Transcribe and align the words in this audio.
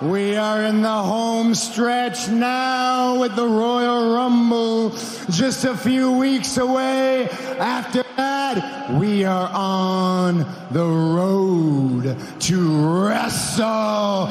We 0.00 0.36
are 0.36 0.62
in 0.62 0.82
the 0.82 0.88
home 0.88 1.56
stretch 1.56 2.28
now 2.28 3.18
with 3.18 3.34
the 3.34 3.48
Royal 3.48 4.14
Rumble 4.14 4.90
just 5.28 5.64
a 5.64 5.76
few 5.76 6.12
weeks 6.12 6.56
away. 6.56 7.28
After 7.58 8.04
that, 8.16 8.94
we 8.94 9.24
are 9.24 9.50
on 9.52 10.46
the 10.70 10.86
road 10.86 12.16
to 12.38 12.68
WrestleMania. 12.68 14.28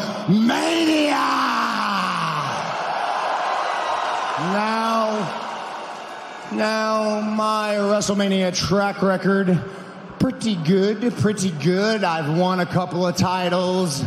Now, 4.53 5.09
now 6.53 7.19
my 7.19 7.75
WrestleMania 7.75 8.55
track 8.55 9.01
record, 9.01 9.59
pretty 10.17 10.55
good, 10.55 11.13
pretty 11.17 11.51
good. 11.51 12.05
I've 12.05 12.37
won 12.37 12.61
a 12.61 12.65
couple 12.65 13.05
of 13.05 13.17
titles. 13.17 14.05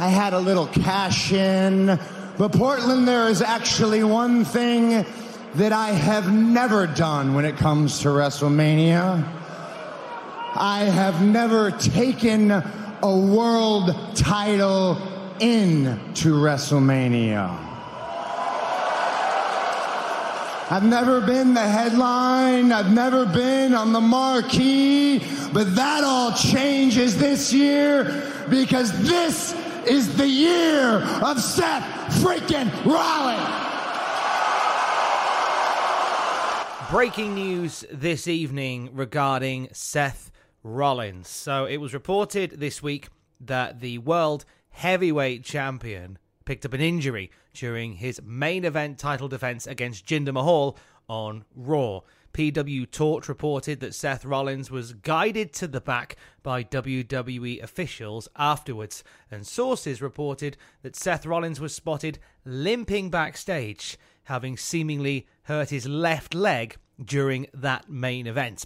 I 0.00 0.08
had 0.08 0.32
a 0.32 0.38
little 0.38 0.66
cash 0.66 1.30
in. 1.30 1.98
But 2.38 2.52
Portland, 2.52 3.06
there 3.06 3.28
is 3.28 3.42
actually 3.42 4.02
one 4.02 4.46
thing 4.46 5.04
that 5.56 5.72
I 5.72 5.90
have 5.90 6.32
never 6.32 6.86
done 6.86 7.34
when 7.34 7.44
it 7.44 7.58
comes 7.58 8.00
to 8.00 8.08
WrestleMania. 8.08 9.22
I 10.54 10.84
have 10.84 11.22
never 11.22 11.70
taken 11.70 12.50
a 12.50 13.16
world 13.18 13.94
title 14.16 14.96
into 15.38 16.32
WrestleMania. 16.32 17.66
I've 20.72 20.84
never 20.84 21.20
been 21.20 21.52
the 21.52 21.60
headline. 21.60 22.72
I've 22.72 22.90
never 22.90 23.26
been 23.26 23.74
on 23.74 23.92
the 23.92 24.00
marquee. 24.00 25.18
But 25.52 25.74
that 25.74 26.04
all 26.04 26.32
changes 26.32 27.18
this 27.18 27.52
year 27.52 28.46
because 28.48 28.92
this 29.06 29.54
is 29.86 30.16
the 30.16 30.28
year 30.28 31.02
of 31.22 31.40
Seth 31.40 31.82
freaking 32.22 32.70
Rollins. 32.84 33.66
Breaking 36.90 37.34
news 37.34 37.84
this 37.90 38.26
evening 38.26 38.90
regarding 38.92 39.68
Seth 39.72 40.30
Rollins. 40.62 41.28
So 41.28 41.64
it 41.64 41.78
was 41.78 41.94
reported 41.94 42.58
this 42.58 42.82
week 42.82 43.08
that 43.40 43.80
the 43.80 43.98
world 43.98 44.44
heavyweight 44.70 45.44
champion 45.44 46.18
picked 46.44 46.66
up 46.66 46.72
an 46.72 46.80
injury 46.80 47.30
during 47.54 47.94
his 47.94 48.20
main 48.24 48.64
event 48.64 48.98
title 48.98 49.28
defense 49.28 49.66
against 49.66 50.04
Jinder 50.04 50.32
Mahal 50.32 50.76
on 51.10 51.44
Raw. 51.56 52.00
PW 52.32 52.88
Torch 52.88 53.28
reported 53.28 53.80
that 53.80 53.96
Seth 53.96 54.24
Rollins 54.24 54.70
was 54.70 54.92
guided 54.92 55.52
to 55.54 55.66
the 55.66 55.80
back 55.80 56.14
by 56.44 56.62
WWE 56.62 57.60
officials 57.60 58.28
afterwards, 58.36 59.02
and 59.28 59.44
sources 59.44 60.00
reported 60.00 60.56
that 60.82 60.94
Seth 60.94 61.26
Rollins 61.26 61.60
was 61.60 61.74
spotted 61.74 62.20
limping 62.44 63.10
backstage, 63.10 63.98
having 64.24 64.56
seemingly 64.56 65.26
hurt 65.42 65.70
his 65.70 65.88
left 65.88 66.32
leg 66.32 66.76
during 67.04 67.48
that 67.52 67.90
main 67.90 68.28
event. 68.28 68.64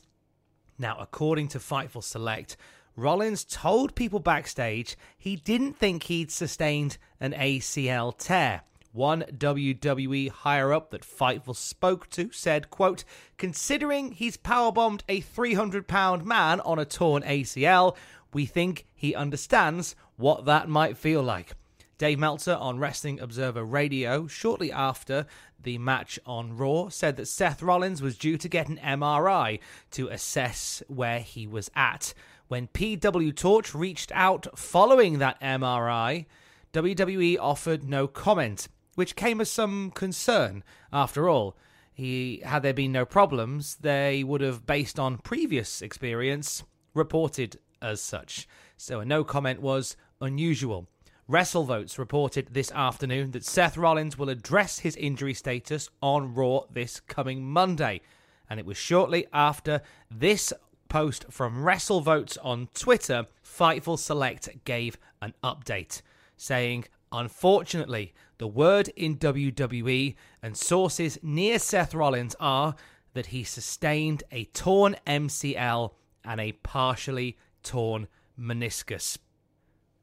Now, 0.78 0.99
according 1.00 1.49
to 1.49 1.59
Fightful 1.59 2.05
Select, 2.05 2.59
Rollins 2.94 3.44
told 3.44 3.94
people 3.94 4.21
backstage 4.21 4.97
he 5.16 5.37
didn't 5.37 5.78
think 5.78 6.05
he'd 6.05 6.31
sustained 6.31 6.99
an 7.19 7.32
ACL 7.32 8.16
tear. 8.19 8.62
One 8.94 9.22
WWE 9.22 10.31
higher 10.31 10.72
up 10.72 10.93
that 10.93 11.03
Fightful 11.03 11.56
spoke 11.56 12.09
to 12.10 12.31
said, 12.31 12.71
quote, 12.71 13.03
considering 13.37 14.12
he's 14.12 14.37
powerbombed 14.37 15.00
a 15.09 15.21
300 15.21 15.88
pound 15.88 16.25
man 16.25 16.60
on 16.60 16.78
a 16.78 16.84
torn 16.84 17.25
ACL, 17.25 17.97
we 18.32 18.47
think 18.47 18.87
he 18.94 19.12
understands 19.12 19.97
what 20.15 20.44
that 20.44 20.69
might 20.69 20.97
feel 20.97 21.25
like. 21.25 21.55
Dave 21.99 22.21
Meltzer 22.21 22.55
on 22.55 22.78
Wrestling 22.78 23.19
Observer 23.19 23.65
Radio, 23.65 24.28
shortly 24.28 24.71
after 24.71 25.26
the 25.61 25.76
match 25.78 26.21
on 26.25 26.56
Raw, 26.56 26.88
said 26.88 27.16
that 27.16 27.26
Seth 27.26 27.62
Rollins 27.62 28.00
was 28.00 28.16
due 28.16 28.38
to 28.38 28.49
get 28.49 28.69
an 28.69 28.78
MRI 28.78 29.59
to 29.91 30.06
assess 30.06 30.84
where 30.87 31.19
he 31.19 31.49
was 31.49 31.69
at. 31.75 32.15
When 32.47 32.69
PW 32.69 33.34
Torch 33.34 33.75
reached 33.75 34.12
out 34.15 34.56
following 34.56 35.19
that 35.19 35.41
MRI, 35.41 36.26
WWE 36.72 37.38
offered 37.41 37.82
no 37.88 38.06
comment 38.06 38.69
which 38.94 39.16
came 39.16 39.41
as 39.41 39.50
some 39.50 39.91
concern. 39.91 40.62
After 40.93 41.28
all, 41.28 41.56
he 41.93 42.43
had 42.44 42.62
there 42.62 42.75
been 42.75 42.93
no 42.93 43.05
problems, 43.05 43.77
they 43.77 44.25
would 44.25 44.41
have, 44.41 44.66
based 44.66 44.99
on 44.99 45.19
previous 45.19 45.81
experience, 45.81 46.65
reported 46.93 47.59
as 47.81 48.00
such. 48.00 48.49
So 48.77 49.00
a 49.00 49.05
no 49.05 49.22
comment 49.22 49.60
was 49.60 49.97
unusual. 50.21 50.88
WrestleVotes 51.31 51.97
reported 51.97 52.49
this 52.53 52.71
afternoon 52.72 53.31
that 53.31 53.44
Seth 53.44 53.77
Rollins 53.77 54.19
will 54.19 54.28
address 54.28 54.81
his 54.81 54.97
injury 54.97 55.34
status 55.34 55.88
on 56.03 56.34
Raw 56.34 56.62
this 56.71 57.00
coming 57.00 57.44
Monday. 57.44 58.00
And 58.50 58.61
it 58.61 58.66
was 58.66 58.76
shortly 58.76 59.26
after 59.32 59.81
this 60.11 60.53
post 60.88 61.26
from 61.31 61.65
WrestleVotes 61.65 62.37
on 62.43 62.69
Twitter, 62.75 63.26
Fightful 63.43 63.99
Select 63.99 64.49
gave 64.64 64.99
an 65.23 65.32
update 65.43 66.02
saying, 66.37 66.85
Unfortunately, 67.16 68.12
the 68.38 68.49
word 68.49 68.88
in 68.96 69.19
WWE 69.19 70.16
and 70.43 70.56
sources 70.56 71.16
near 71.22 71.61
Seth 71.61 71.94
Rollins 71.94 72.34
are 72.40 72.75
that 73.12 73.26
he 73.26 73.44
sustained 73.44 74.25
a 74.32 74.46
torn 74.46 74.96
MCL 75.06 75.93
and 76.25 76.40
a 76.40 76.50
partially 76.52 77.38
torn 77.62 78.08
meniscus. 78.37 79.16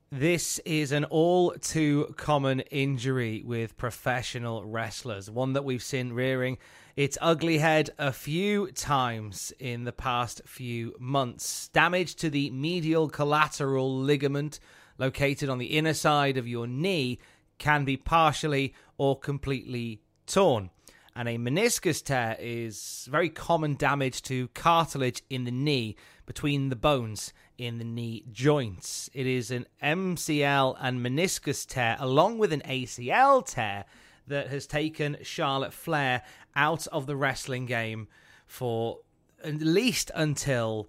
This 0.10 0.60
is 0.60 0.94
an 0.94 1.04
all 1.04 1.52
too 1.60 2.14
common 2.16 2.62
injury 2.72 3.44
with 3.46 3.76
professional 3.76 4.64
wrestlers, 4.64 5.30
one 5.30 5.52
that 5.52 5.66
we've 5.66 5.84
seen 5.84 6.14
rearing 6.14 6.58
its 6.96 7.18
ugly 7.20 7.58
head 7.58 7.90
a 7.98 8.14
few 8.14 8.72
times 8.72 9.52
in 9.60 9.84
the 9.84 9.92
past 9.92 10.44
few 10.46 10.96
months. 10.98 11.68
Damage 11.70 12.16
to 12.16 12.30
the 12.30 12.52
medial 12.52 13.10
collateral 13.10 13.98
ligament 14.00 14.62
located 15.02 15.50
on 15.50 15.58
the 15.58 15.78
inner 15.78 15.96
side 15.96 16.38
of 16.38 16.48
your 16.48 16.68
knee 16.68 17.18
can 17.58 17.84
be 17.84 17.98
partially 17.98 18.74
or 19.00 19.20
completely 19.20 20.00
torn. 20.28 20.70
And 21.16 21.28
a 21.28 21.38
meniscus 21.38 22.04
tear 22.04 22.38
is 22.40 23.08
very 23.12 23.30
common 23.30 23.76
damage 23.76 24.22
to 24.24 24.48
cartilage 24.50 25.24
in 25.30 25.44
the 25.44 25.52
knee 25.52 25.96
between 26.26 26.70
the 26.70 26.76
bones 26.76 27.34
in 27.58 27.80
the 27.80 27.84
knee 27.84 28.24
joints. 28.32 29.10
It 29.14 29.26
is 29.26 29.52
an 29.52 29.66
MCL 29.84 30.78
and 30.80 31.04
meniscus 31.06 31.66
tear, 31.68 31.98
along 32.00 32.38
with 32.38 32.54
an 32.54 32.62
ACL 32.62 33.46
tear, 33.46 33.86
that 34.28 34.48
has 34.48 34.68
taken 34.68 35.18
Charlotte 35.24 35.74
Flair 35.74 36.22
out 36.56 36.88
of 36.88 37.08
the 37.08 37.16
wrestling 37.16 37.66
game 37.66 38.08
for 38.46 39.00
at 39.44 39.62
least 39.62 40.12
until 40.14 40.88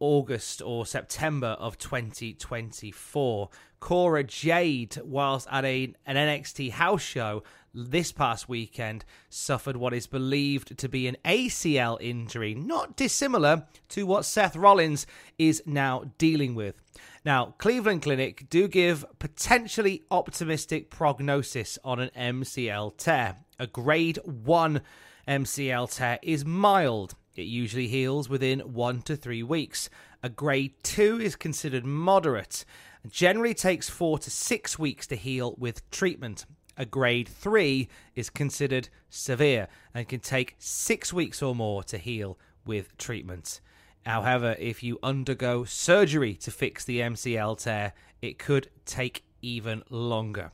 August 0.00 0.62
or 0.62 0.86
September 0.86 1.56
of 1.58 1.78
2024. 1.78 3.48
Cora 3.80 4.24
Jade, 4.24 4.98
whilst 5.04 5.46
at 5.50 5.64
a, 5.64 5.92
an 6.06 6.16
NXT 6.16 6.70
house 6.70 7.02
show 7.02 7.42
this 7.74 8.12
past 8.12 8.48
weekend, 8.48 9.04
suffered 9.28 9.76
what 9.76 9.92
is 9.92 10.06
believed 10.06 10.78
to 10.78 10.88
be 10.88 11.06
an 11.06 11.16
ACL 11.24 12.00
injury, 12.00 12.54
not 12.54 12.96
dissimilar 12.96 13.66
to 13.90 14.06
what 14.06 14.24
Seth 14.24 14.56
Rollins 14.56 15.06
is 15.38 15.62
now 15.66 16.12
dealing 16.16 16.54
with. 16.54 16.76
Now, 17.24 17.54
Cleveland 17.58 18.02
Clinic 18.02 18.48
do 18.48 18.68
give 18.68 19.04
potentially 19.18 20.02
optimistic 20.10 20.90
prognosis 20.90 21.78
on 21.84 22.00
an 22.00 22.10
MCL 22.16 22.96
tear. 22.96 23.36
A 23.58 23.66
grade 23.66 24.18
1 24.24 24.80
MCL 25.26 25.94
tear 25.94 26.18
is 26.22 26.44
mild 26.44 27.14
it 27.36 27.42
usually 27.42 27.88
heals 27.88 28.28
within 28.28 28.60
one 28.60 29.02
to 29.02 29.16
three 29.16 29.42
weeks. 29.42 29.90
A 30.22 30.28
grade 30.28 30.74
2 30.82 31.20
is 31.20 31.36
considered 31.36 31.84
moderate 31.84 32.64
and 33.02 33.12
generally 33.12 33.54
takes 33.54 33.90
four 33.90 34.18
to 34.18 34.30
six 34.30 34.78
weeks 34.78 35.06
to 35.08 35.16
heal 35.16 35.54
with 35.58 35.88
treatment. 35.90 36.46
A 36.76 36.84
grade 36.84 37.28
3 37.28 37.88
is 38.14 38.30
considered 38.30 38.88
severe 39.10 39.68
and 39.92 40.08
can 40.08 40.20
take 40.20 40.56
six 40.58 41.12
weeks 41.12 41.42
or 41.42 41.54
more 41.54 41.82
to 41.84 41.98
heal 41.98 42.38
with 42.64 42.96
treatment. 42.98 43.60
However, 44.06 44.56
if 44.58 44.82
you 44.82 44.98
undergo 45.02 45.64
surgery 45.64 46.34
to 46.34 46.50
fix 46.50 46.84
the 46.84 47.00
MCL 47.00 47.62
tear, 47.62 47.92
it 48.20 48.38
could 48.38 48.68
take 48.84 49.24
even 49.40 49.82
longer. 49.90 50.52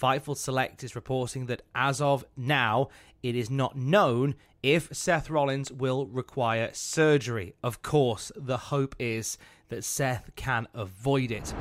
Fightful 0.00 0.36
Select 0.36 0.84
is 0.84 0.94
reporting 0.94 1.46
that 1.46 1.62
as 1.74 2.00
of 2.00 2.24
now, 2.36 2.88
it 3.22 3.34
is 3.34 3.50
not 3.50 3.76
known 3.76 4.36
if 4.62 4.88
Seth 4.92 5.28
Rollins 5.28 5.72
will 5.72 6.06
require 6.06 6.70
surgery. 6.72 7.54
Of 7.62 7.82
course, 7.82 8.30
the 8.36 8.56
hope 8.56 8.94
is 8.98 9.38
that 9.70 9.84
Seth 9.84 10.30
can 10.36 10.68
avoid 10.72 11.32
it. 11.32 11.52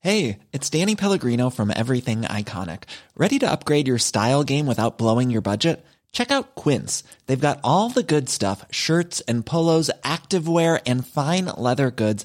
Hey, 0.00 0.38
it's 0.52 0.70
Danny 0.70 0.94
Pellegrino 0.94 1.50
from 1.50 1.72
Everything 1.74 2.22
Iconic. 2.22 2.84
Ready 3.16 3.38
to 3.38 3.50
upgrade 3.50 3.88
your 3.88 3.98
style 3.98 4.44
game 4.44 4.66
without 4.66 4.98
blowing 4.98 5.30
your 5.30 5.40
budget? 5.40 5.84
Check 6.12 6.30
out 6.30 6.54
Quince. 6.54 7.02
They've 7.26 7.40
got 7.40 7.58
all 7.64 7.88
the 7.88 8.04
good 8.04 8.28
stuff 8.28 8.64
shirts 8.70 9.20
and 9.22 9.44
polos, 9.44 9.90
activewear, 10.04 10.80
and 10.86 11.04
fine 11.04 11.46
leather 11.56 11.90
goods, 11.90 12.24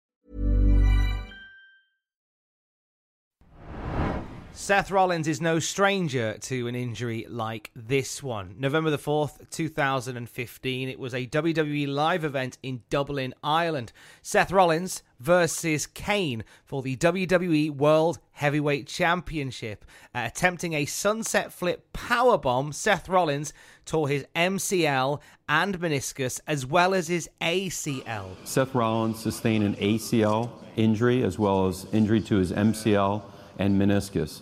Seth 4.53 4.91
Rollins 4.91 5.29
is 5.29 5.39
no 5.39 5.59
stranger 5.59 6.37
to 6.41 6.67
an 6.67 6.75
injury 6.75 7.25
like 7.29 7.71
this 7.73 8.21
one. 8.21 8.55
November 8.59 8.89
the 8.89 8.97
4th, 8.97 9.49
2015, 9.49 10.89
it 10.89 10.99
was 10.99 11.13
a 11.13 11.25
WWE 11.25 11.87
live 11.87 12.25
event 12.25 12.57
in 12.61 12.81
Dublin, 12.89 13.33
Ireland. 13.41 13.93
Seth 14.21 14.51
Rollins 14.51 15.03
versus 15.19 15.87
Kane 15.87 16.43
for 16.65 16.81
the 16.81 16.97
WWE 16.97 17.71
World 17.71 18.19
Heavyweight 18.33 18.87
Championship. 18.87 19.85
Uh, 20.13 20.23
attempting 20.25 20.73
a 20.73 20.85
sunset 20.85 21.53
flip 21.53 21.87
powerbomb, 21.93 22.73
Seth 22.73 23.07
Rollins 23.07 23.53
tore 23.85 24.09
his 24.09 24.25
MCL 24.35 25.21
and 25.47 25.79
meniscus 25.79 26.41
as 26.45 26.65
well 26.65 26.93
as 26.93 27.07
his 27.07 27.29
ACL. 27.39 28.35
Seth 28.43 28.75
Rollins 28.75 29.19
sustained 29.19 29.63
an 29.63 29.75
ACL 29.75 30.49
injury 30.75 31.23
as 31.23 31.39
well 31.39 31.67
as 31.67 31.87
injury 31.93 32.19
to 32.21 32.35
his 32.35 32.51
MCL 32.51 33.23
and 33.61 33.79
meniscus. 33.79 34.41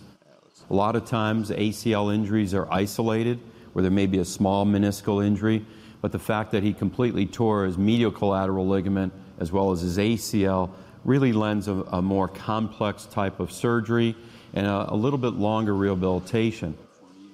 A 0.70 0.74
lot 0.74 0.96
of 0.96 1.04
times, 1.04 1.50
ACL 1.50 2.14
injuries 2.14 2.54
are 2.54 2.66
isolated, 2.72 3.38
where 3.72 3.82
there 3.82 3.90
may 3.90 4.06
be 4.06 4.18
a 4.18 4.24
small 4.24 4.64
meniscal 4.64 5.24
injury, 5.24 5.64
but 6.00 6.12
the 6.12 6.18
fact 6.18 6.52
that 6.52 6.62
he 6.62 6.72
completely 6.72 7.26
tore 7.26 7.66
his 7.66 7.76
medial 7.76 8.10
collateral 8.10 8.66
ligament 8.66 9.12
as 9.38 9.52
well 9.52 9.72
as 9.72 9.80
his 9.80 9.98
ACL 9.98 10.70
really 11.04 11.32
lends 11.32 11.68
a, 11.68 11.74
a 11.92 12.02
more 12.02 12.28
complex 12.28 13.04
type 13.06 13.40
of 13.40 13.52
surgery 13.52 14.14
and 14.54 14.66
a, 14.66 14.92
a 14.92 14.96
little 14.96 15.18
bit 15.18 15.34
longer 15.34 15.74
rehabilitation. 15.74 16.76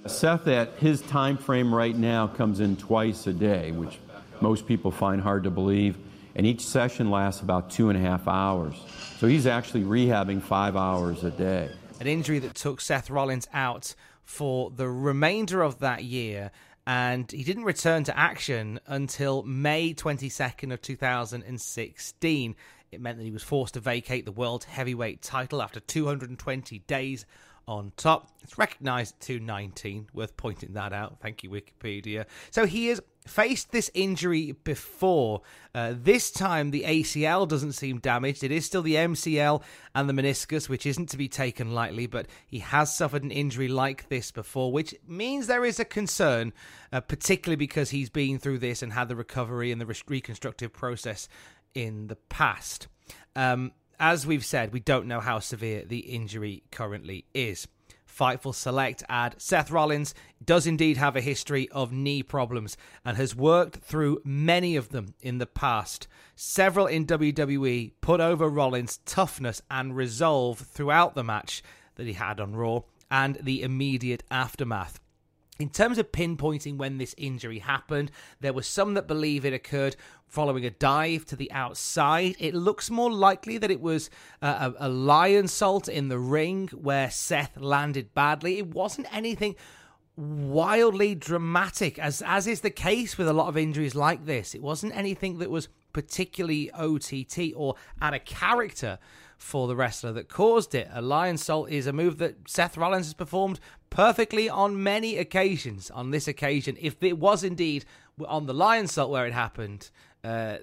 Seth, 0.07 0.47
at 0.47 0.75
his 0.75 1.01
time 1.03 1.37
frame 1.37 1.75
right 1.75 1.97
now, 1.97 2.27
comes 2.27 2.61
in 2.61 2.77
twice 2.77 3.27
a 3.27 3.33
day, 3.33 3.73
which 3.73 3.99
most 4.41 4.67
people 4.67 4.91
find 4.91 5.21
hard 5.21 5.45
to 5.45 5.51
believe, 5.51 5.97
and 6.37 6.47
each 6.47 6.65
session 6.65 7.11
lasts 7.11 7.43
about 7.43 7.71
two 7.71 7.89
and 7.91 7.99
a 7.99 8.01
half 8.01 8.29
hours. 8.29 8.77
So 9.19 9.27
he's 9.27 9.47
actually 9.47 9.83
rehabbing 9.83 10.41
five 10.41 10.77
hours 10.77 11.25
a 11.25 11.31
day 11.33 11.71
an 12.01 12.07
injury 12.07 12.39
that 12.41 12.55
took 12.55 12.81
Seth 12.81 13.11
Rollins 13.11 13.49
out 13.53 13.95
for 14.25 14.71
the 14.71 14.89
remainder 14.89 15.63
of 15.63 15.79
that 15.81 16.05
year 16.05 16.51
and 16.87 17.31
he 17.33 17.43
didn't 17.43 17.65
return 17.65 18.05
to 18.05 18.17
action 18.17 18.79
until 18.87 19.43
May 19.43 19.93
22nd 19.93 20.73
of 20.73 20.81
2016. 20.81 22.57
It 22.93 23.01
meant 23.01 23.19
that 23.19 23.25
he 23.25 23.31
was 23.33 23.43
forced 23.43 23.75
to 23.75 23.81
vacate 23.81 24.25
the 24.25 24.33
world 24.33 24.65
heavyweight 24.65 25.23
title 25.23 25.61
after 25.61 25.81
220 25.81 26.79
days 26.81 27.27
on 27.67 27.93
top. 27.97 28.29
It's 28.43 28.57
recognized 28.57 29.19
219, 29.21 30.11
worth 30.13 30.37
pointing 30.37 30.75
that 30.75 30.93
out. 30.93 31.19
Thank 31.21 31.43
you, 31.43 31.51
Wikipedia. 31.51 32.27
So 32.53 32.67
he 32.67 32.87
has 32.89 33.01
faced 33.27 33.73
this 33.73 33.91
injury 33.95 34.53
before. 34.53 35.43
Uh, 35.75 35.95
this 35.97 36.31
time, 36.31 36.71
the 36.71 36.85
ACL 36.85 37.47
doesn't 37.47 37.73
seem 37.73 37.99
damaged. 37.99 38.43
It 38.43 38.51
is 38.51 38.65
still 38.65 38.83
the 38.83 38.95
MCL 38.95 39.63
and 39.95 40.09
the 40.09 40.13
meniscus, 40.13 40.69
which 40.69 40.87
isn't 40.87 41.11
to 41.11 41.17
be 41.17 41.29
taken 41.29 41.73
lightly, 41.73 42.07
but 42.07 42.27
he 42.47 42.61
has 42.61 42.95
suffered 42.95 43.23
an 43.23 43.31
injury 43.31 43.69
like 43.69 44.09
this 44.09 44.31
before, 44.31 44.73
which 44.73 44.95
means 45.07 45.47
there 45.47 45.65
is 45.65 45.79
a 45.79 45.85
concern, 45.85 46.53
uh, 46.93 47.01
particularly 47.01 47.57
because 47.57 47.91
he's 47.91 48.11
been 48.11 48.39
through 48.39 48.59
this 48.59 48.83
and 48.83 48.93
had 48.93 49.09
the 49.09 49.17
recovery 49.17 49.73
and 49.73 49.81
the 49.81 50.03
reconstructive 50.09 50.73
process 50.73 51.29
in 51.75 52.07
the 52.07 52.17
past. 52.17 52.89
Um, 53.35 53.73
as 53.99 54.27
we've 54.27 54.45
said, 54.45 54.73
we 54.73 54.81
don't 54.81 55.07
know 55.07 55.21
how 55.21 55.39
severe 55.39 55.85
the 55.85 56.01
injury 56.01 56.63
currently 56.71 57.27
is. 57.35 57.67
Fightful 58.17 58.55
Select 58.55 59.03
add 59.09 59.35
Seth 59.39 59.71
Rollins 59.71 60.15
does 60.43 60.67
indeed 60.67 60.97
have 60.97 61.17
a 61.17 61.21
history 61.21 61.69
of 61.69 61.93
knee 61.93 62.23
problems 62.23 62.77
and 63.05 63.17
has 63.17 63.37
worked 63.37 63.79
through 63.79 64.23
many 64.25 64.75
of 64.75 64.89
them 64.89 65.15
in 65.21 65.39
the 65.39 65.47
past. 65.47 66.09
Several 66.35 66.87
in 66.87 67.07
WWE 67.07 67.93
put 68.01 68.21
over 68.21 68.49
Rollins' 68.49 69.01
toughness 69.05 69.61
and 69.71 69.95
resolve 69.95 70.61
throughout 70.61 71.15
the 71.15 71.25
match 71.25 71.63
that 71.97 72.07
he 72.07 72.15
had 72.15 72.41
on 72.41 72.57
Raw 72.57 72.81
and 73.11 73.37
the 73.43 73.63
immediate 73.63 74.23
aftermath. 74.31 74.99
In 75.59 75.71
terms 75.71 75.97
of 75.97 76.13
pinpointing 76.13 76.77
when 76.77 76.99
this 76.99 77.15
injury 77.17 77.61
happened, 77.61 78.11
there 78.41 78.53
were 78.53 78.63
some 78.63 78.95
that 78.95 79.09
believe 79.09 79.45
it 79.45 79.55
occurred 79.55 79.97
following 80.27 80.65
a 80.65 80.71
dive 80.71 81.25
to 81.27 81.37
the 81.37 81.51
outside. 81.53 82.37
It 82.39 82.55
looks 82.55 82.91
more 82.91 83.11
likely 83.13 83.59
that 83.59 83.71
it 83.71 83.81
was 83.81 84.11
uh, 84.43 84.73
a, 84.79 84.87
a 84.87 84.91
lionsault 84.91 85.89
in 85.89 86.09
the 86.09 86.19
ring 86.19 86.69
where 86.69 87.11
Seth 87.11 87.57
landed 87.57 88.13
badly. 88.15 88.59
It 88.59 88.69
wasn't 88.69 89.13
anything 89.15 89.57
wildly 90.17 91.15
dramatic, 91.15 91.99
as 91.99 92.23
as 92.23 92.47
is 92.47 92.63
the 92.63 92.71
case 92.71 93.19
with 93.19 93.29
a 93.29 93.33
lot 93.33 93.49
of 93.49 93.57
injuries 93.57 93.95
like 93.95 94.25
this. 94.25 94.55
It 94.55 94.63
wasn't 94.63 94.97
anything 94.97 95.39
that 95.39 95.51
was 95.51 95.69
particularly 95.93 96.71
OTT 96.73 97.55
or 97.55 97.75
out 98.03 98.15
of 98.15 98.25
character 98.25 98.99
for 99.37 99.67
the 99.67 99.77
wrestler 99.77 100.13
that 100.13 100.29
caused 100.29 100.75
it. 100.75 100.89
A 100.93 101.03
Lionsault 101.03 101.71
is 101.71 101.87
a 101.87 101.93
move 101.93 102.19
that 102.19 102.49
Seth 102.49 102.77
Rollins 102.77 103.07
has 103.07 103.15
performed 103.15 103.61
perfectly 103.91 104.49
on 104.49 104.83
many 104.83 105.19
occasions. 105.19 105.91
On 105.91 106.11
this 106.11 106.27
occasion, 106.27 106.77
if 106.81 107.03
it 107.03 107.19
was 107.19 107.45
indeed 107.45 107.85
on 108.27 108.47
the 108.47 108.55
Lionsault 108.55 109.11
where 109.11 109.27
it 109.27 109.33
happened, 109.33 109.91
uh, 110.25 110.57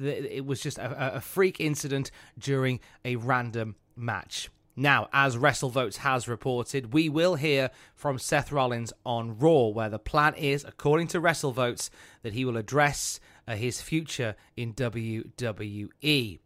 it 0.00 0.44
was 0.44 0.60
just 0.60 0.78
a, 0.78 1.16
a 1.16 1.20
freak 1.20 1.60
incident 1.60 2.10
during 2.38 2.80
a 3.04 3.16
random 3.16 3.76
match. 3.96 4.50
Now, 4.76 5.08
as 5.12 5.36
WrestleVotes 5.36 5.96
has 5.96 6.28
reported, 6.28 6.94
we 6.94 7.08
will 7.08 7.34
hear 7.34 7.70
from 7.94 8.18
Seth 8.18 8.50
Rollins 8.50 8.92
on 9.04 9.38
Raw, 9.38 9.66
where 9.66 9.90
the 9.90 9.98
plan 9.98 10.34
is, 10.34 10.64
according 10.64 11.08
to 11.08 11.20
WrestleVotes, 11.20 11.90
that 12.22 12.32
he 12.32 12.44
will 12.44 12.56
address 12.56 13.20
uh, 13.46 13.56
his 13.56 13.82
future 13.82 14.36
in 14.56 14.72
WWE. 14.72 16.38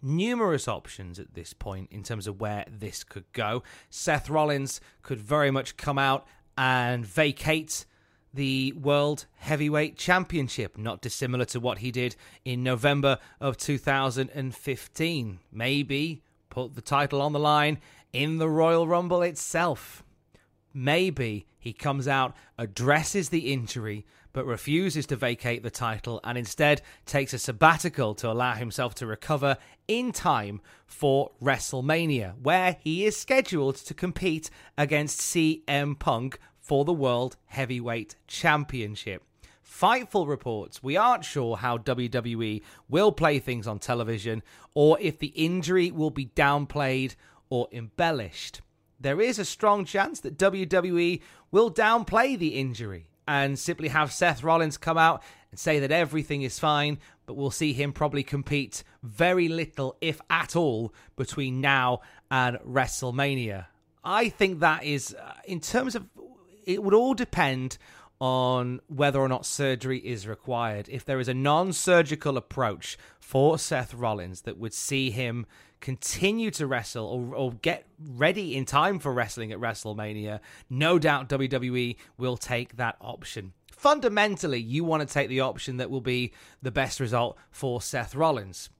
Numerous 0.00 0.68
options 0.68 1.18
at 1.18 1.34
this 1.34 1.52
point 1.52 1.88
in 1.90 2.02
terms 2.02 2.26
of 2.26 2.40
where 2.40 2.64
this 2.70 3.02
could 3.02 3.24
go. 3.32 3.62
Seth 3.90 4.30
Rollins 4.30 4.80
could 5.02 5.18
very 5.18 5.50
much 5.50 5.76
come 5.76 5.98
out 5.98 6.26
and 6.56 7.04
vacate 7.04 7.84
the 8.32 8.72
World 8.72 9.26
Heavyweight 9.36 9.96
Championship, 9.96 10.78
not 10.78 11.00
dissimilar 11.00 11.44
to 11.46 11.60
what 11.60 11.78
he 11.78 11.90
did 11.90 12.14
in 12.44 12.62
November 12.62 13.18
of 13.40 13.56
2015. 13.56 15.38
Maybe 15.50 16.22
put 16.50 16.74
the 16.74 16.82
title 16.82 17.20
on 17.22 17.32
the 17.32 17.38
line 17.38 17.78
in 18.12 18.38
the 18.38 18.48
Royal 18.48 18.86
Rumble 18.86 19.22
itself. 19.22 20.04
Maybe 20.72 21.46
he 21.58 21.72
comes 21.72 22.06
out, 22.06 22.36
addresses 22.56 23.30
the 23.30 23.52
injury, 23.52 24.06
but 24.32 24.46
refuses 24.46 25.06
to 25.06 25.16
vacate 25.16 25.62
the 25.62 25.70
title 25.70 26.20
and 26.24 26.36
instead 26.38 26.82
takes 27.06 27.32
a 27.32 27.38
sabbatical 27.38 28.14
to 28.14 28.30
allow 28.30 28.54
himself 28.54 28.94
to 28.96 29.06
recover 29.06 29.56
in 29.86 30.12
time 30.12 30.60
for 30.86 31.32
WrestleMania, 31.42 32.34
where 32.40 32.76
he 32.80 33.04
is 33.04 33.16
scheduled 33.16 33.76
to 33.76 33.94
compete 33.94 34.50
against 34.76 35.20
CM 35.20 35.98
Punk 35.98 36.38
for 36.58 36.84
the 36.84 36.92
World 36.92 37.36
Heavyweight 37.46 38.16
Championship. 38.26 39.22
Fightful 39.64 40.26
reports 40.26 40.82
we 40.82 40.96
aren't 40.96 41.24
sure 41.24 41.56
how 41.56 41.78
WWE 41.78 42.62
will 42.88 43.12
play 43.12 43.38
things 43.38 43.66
on 43.66 43.78
television 43.78 44.42
or 44.74 44.98
if 45.00 45.18
the 45.18 45.28
injury 45.28 45.90
will 45.90 46.10
be 46.10 46.26
downplayed 46.26 47.14
or 47.48 47.68
embellished. 47.72 48.60
There 49.00 49.20
is 49.20 49.38
a 49.38 49.44
strong 49.44 49.84
chance 49.84 50.20
that 50.20 50.38
WWE 50.38 51.20
will 51.50 51.70
downplay 51.70 52.36
the 52.36 52.56
injury 52.58 53.08
and 53.28 53.58
simply 53.58 53.88
have 53.88 54.10
Seth 54.10 54.42
Rollins 54.42 54.78
come 54.78 54.96
out 54.96 55.22
and 55.50 55.60
say 55.60 55.78
that 55.80 55.92
everything 55.92 56.42
is 56.42 56.58
fine, 56.58 56.98
but 57.26 57.34
we'll 57.34 57.50
see 57.50 57.74
him 57.74 57.92
probably 57.92 58.22
compete 58.22 58.82
very 59.02 59.48
little, 59.48 59.96
if 60.00 60.18
at 60.30 60.56
all, 60.56 60.94
between 61.14 61.60
now 61.60 62.00
and 62.30 62.56
WrestleMania. 62.66 63.66
I 64.02 64.30
think 64.30 64.60
that 64.60 64.82
is, 64.82 65.14
uh, 65.14 65.34
in 65.44 65.60
terms 65.60 65.94
of 65.94 66.08
it 66.64 66.82
would 66.82 66.94
all 66.94 67.12
depend 67.12 67.76
on 68.18 68.80
whether 68.88 69.20
or 69.20 69.28
not 69.28 69.44
surgery 69.44 69.98
is 69.98 70.26
required. 70.26 70.88
If 70.88 71.04
there 71.04 71.20
is 71.20 71.28
a 71.28 71.34
non 71.34 71.74
surgical 71.74 72.38
approach 72.38 72.96
for 73.20 73.58
Seth 73.58 73.92
Rollins 73.92 74.40
that 74.42 74.58
would 74.58 74.72
see 74.72 75.10
him 75.10 75.46
continue 75.80 76.50
to 76.52 76.66
wrestle 76.66 77.06
or, 77.06 77.34
or, 77.34 77.52
get 77.52 77.86
ready 77.98 78.56
in 78.56 78.64
time 78.64 78.98
for 78.98 79.12
wrestling 79.12 79.52
at 79.52 79.58
WrestleMania, 79.58 80.40
no 80.68 80.98
doubt 80.98 81.28
WWE 81.28 81.96
will 82.16 82.36
take 82.36 82.76
that 82.76 82.96
option. 83.00 83.52
Fundamentally, 83.70 84.60
you 84.60 84.84
want 84.84 85.06
to 85.06 85.12
take 85.12 85.28
the 85.28 85.40
option 85.40 85.76
that 85.76 85.90
will 85.90 86.00
be 86.00 86.32
the 86.62 86.70
best 86.70 86.98
result 86.98 87.38
for 87.50 87.80
Seth 87.80 88.14
Rollins 88.14 88.70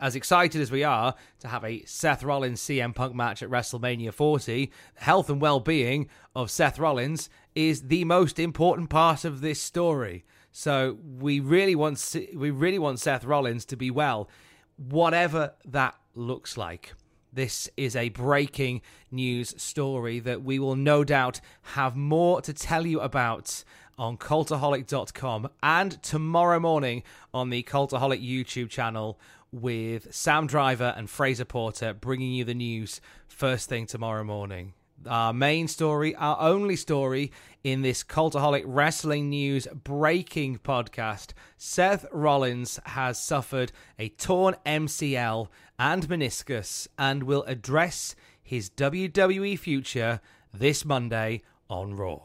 as 0.00 0.14
excited 0.14 0.60
as 0.60 0.70
we 0.70 0.84
are 0.84 1.14
to 1.40 1.48
have 1.48 1.64
a 1.64 1.82
Seth 1.84 2.22
Rollins 2.22 2.60
CM 2.60 2.94
Punk 2.94 3.14
match 3.14 3.42
at 3.42 3.50
WrestleMania 3.50 4.12
40, 4.12 4.70
health 4.96 5.30
and 5.30 5.40
well-being 5.40 6.08
of 6.34 6.50
Seth 6.50 6.78
Rollins 6.78 7.30
is 7.54 7.82
the 7.82 8.04
most 8.04 8.38
important 8.38 8.90
part 8.90 9.24
of 9.24 9.40
this 9.40 9.60
story. 9.60 10.24
So 10.52 10.98
we 11.18 11.40
really 11.40 11.74
want 11.74 12.16
we 12.34 12.50
really 12.50 12.78
want 12.78 13.00
Seth 13.00 13.24
Rollins 13.24 13.64
to 13.66 13.76
be 13.76 13.90
well, 13.90 14.28
whatever 14.76 15.54
that 15.66 15.94
looks 16.16 16.56
like. 16.56 16.94
This 17.32 17.68
is 17.76 17.94
a 17.94 18.08
breaking 18.08 18.80
news 19.10 19.54
story 19.62 20.20
that 20.20 20.42
we 20.42 20.58
will 20.58 20.76
no 20.76 21.04
doubt 21.04 21.40
have 21.74 21.94
more 21.94 22.40
to 22.40 22.52
tell 22.52 22.86
you 22.86 23.00
about 23.00 23.62
on 23.98 24.16
cultaholic.com 24.16 25.48
and 25.62 26.02
tomorrow 26.02 26.60
morning 26.60 27.02
on 27.32 27.50
the 27.50 27.62
Cultaholic 27.62 28.26
YouTube 28.26 28.70
channel 28.70 29.18
with 29.52 30.14
Sam 30.14 30.46
Driver 30.46 30.94
and 30.96 31.08
Fraser 31.08 31.44
Porter 31.44 31.92
bringing 31.94 32.32
you 32.32 32.44
the 32.44 32.54
news 32.54 33.00
first 33.28 33.68
thing 33.68 33.86
tomorrow 33.86 34.24
morning. 34.24 34.74
Our 35.04 35.32
main 35.32 35.68
story, 35.68 36.14
our 36.14 36.36
only 36.40 36.76
story 36.76 37.30
in 37.62 37.82
this 37.82 38.02
Cultaholic 38.02 38.62
Wrestling 38.64 39.28
News 39.28 39.68
breaking 39.84 40.58
podcast 40.58 41.32
Seth 41.58 42.06
Rollins 42.12 42.80
has 42.86 43.20
suffered 43.20 43.72
a 43.98 44.08
torn 44.08 44.56
MCL 44.64 45.48
and 45.78 46.08
meniscus 46.08 46.88
and 46.98 47.24
will 47.24 47.44
address 47.44 48.16
his 48.42 48.70
WWE 48.70 49.58
future 49.58 50.20
this 50.52 50.84
Monday 50.84 51.42
on 51.68 51.94
Raw. 51.94 52.20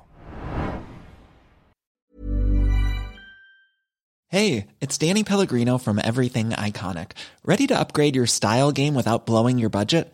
Hey, 4.29 4.67
it's 4.79 4.97
Danny 4.97 5.25
Pellegrino 5.25 5.77
from 5.77 5.99
Everything 6.01 6.51
Iconic. 6.51 7.11
Ready 7.43 7.67
to 7.67 7.77
upgrade 7.77 8.15
your 8.15 8.27
style 8.27 8.71
game 8.71 8.95
without 8.95 9.25
blowing 9.25 9.57
your 9.59 9.69
budget? 9.69 10.13